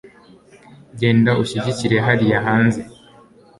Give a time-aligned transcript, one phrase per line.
[0.99, 2.81] genda ushyigikire hariya hanze